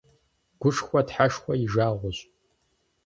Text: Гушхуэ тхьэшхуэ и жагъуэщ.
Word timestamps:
Гушхуэ 0.61 1.01
тхьэшхуэ 1.07 1.53
и 1.63 1.67
жагъуэщ. 1.73 2.17